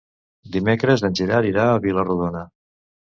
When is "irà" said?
1.49-1.65